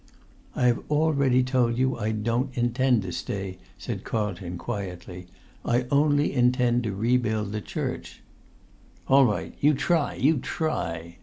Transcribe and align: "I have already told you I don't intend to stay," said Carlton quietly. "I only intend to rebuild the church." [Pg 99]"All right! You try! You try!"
"I 0.55 0.63
have 0.65 0.79
already 0.89 1.43
told 1.43 1.77
you 1.77 1.95
I 1.95 2.11
don't 2.11 2.57
intend 2.57 3.03
to 3.03 3.11
stay," 3.11 3.59
said 3.77 4.03
Carlton 4.03 4.57
quietly. 4.57 5.27
"I 5.63 5.85
only 5.91 6.33
intend 6.33 6.81
to 6.85 6.95
rebuild 6.95 7.51
the 7.51 7.61
church." 7.61 8.23
[Pg 9.07 9.13
99]"All 9.13 9.25
right! 9.27 9.53
You 9.59 9.73
try! 9.75 10.15
You 10.15 10.37
try!" 10.39 11.17